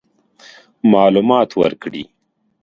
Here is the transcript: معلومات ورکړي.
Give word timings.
معلومات 0.91 1.49
ورکړي. 1.61 2.03